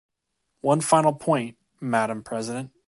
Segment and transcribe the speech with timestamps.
[0.61, 2.71] One final point, Madam President.